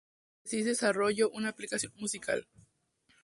Como 0.03 0.41
tesis 0.47 0.65
desarrolló 0.65 1.29
una 1.29 1.49
aplicación 1.49 1.93
musical. 1.97 2.47